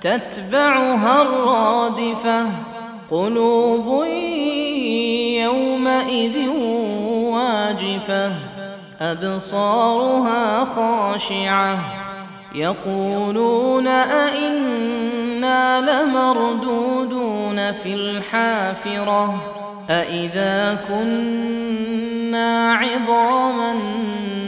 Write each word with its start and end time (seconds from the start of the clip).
تتبعها 0.00 1.22
الرادفة 1.22 2.46
قلوب 3.10 4.04
يومئذ 5.40 6.48
واجفة 7.30 8.32
أبصارها 9.00 10.64
خاشعة. 10.64 11.78
يقولون 12.54 13.86
أئنا 13.88 15.80
لمردودون 15.80 17.72
في 17.72 17.94
الحافرة 17.94 19.40
أئذا 19.90 20.78
كنا 20.88 22.72
عظاما 22.72 23.74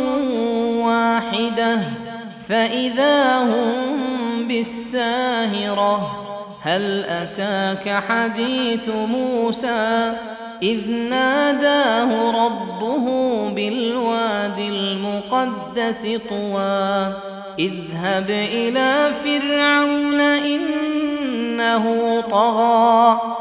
واحدة 0.86 1.80
فإذا 2.48 3.44
هم 3.44 4.48
بالساهرة. 4.48 6.18
هل 6.62 7.06
أتاك 7.06 8.04
حديث 8.10 8.90
موسى؟ 8.90 10.14
إذ 10.64 10.92
ناداه 10.92 12.32
ربه 12.46 13.06
بالواد 13.50 14.60
المقدس 14.60 16.08
طوى. 16.30 17.14
اذهب 17.60 18.30
إلى 18.30 19.12
فرعون 19.24 20.22
إنه 20.22 21.86
طغى. 22.30 23.41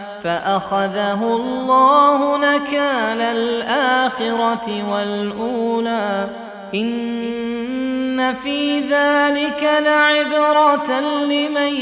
فأخذه 0.23 1.23
الله 1.23 2.37
نكال 2.37 3.21
الآخرة 3.21 4.91
والأولى. 4.91 6.27
إن 6.75 8.33
في 8.33 8.79
ذلك 8.79 9.63
لعبرة 9.85 10.99
لمن 10.99 11.75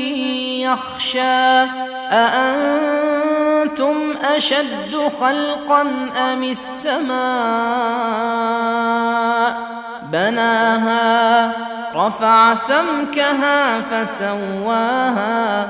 يخشى. 0.66 1.66
أأنتم 2.12 3.96
أشد 4.24 5.12
خلقا 5.20 5.82
أم 6.18 6.44
السماء؟ 6.44 7.10
بناها 10.12 11.52
رفع 11.96 12.54
سمكها 12.54 13.82
فسواها. 13.82 15.70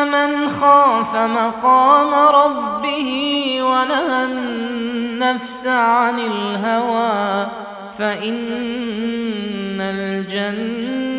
من 0.03 0.49
خاف 0.49 1.15
مقام 1.15 2.13
ربه 2.13 3.09
ونهى 3.61 4.25
النفس 4.25 5.67
عن 5.67 6.19
الهوى 6.19 7.47
فإن 7.97 9.81
الجنة 9.81 11.17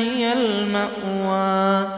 هي 0.00 0.32
المأوى. 0.32 1.88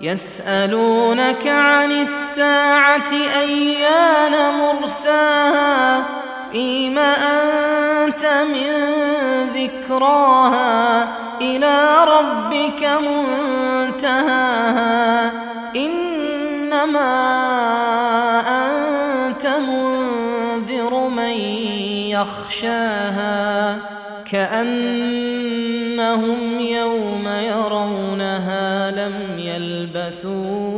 يسألونك 0.00 1.46
عن 1.46 1.92
الساعة 1.92 3.12
أيان 3.12 4.54
مرساها؟ 4.58 6.04
فيم 6.52 6.98
انت 6.98 7.61
من 8.44 8.70
ذكراها 9.54 11.08
إلى 11.40 12.04
ربك 12.04 12.88
منتهاها. 13.90 15.32
إنما 15.76 17.12
أنت 18.48 19.46
منذر 19.46 21.08
من 21.08 21.36
يخشاها. 22.10 23.78
كأنهم 24.32 25.40
يوم 26.60 27.28
يرونها 27.28 28.90
لم 28.90 29.14
يلبثوا 29.38 30.72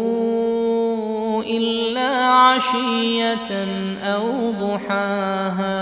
إلا 1.42 2.24
عشية 2.26 3.66
أو 4.04 4.50
ضحاها. 4.50 5.74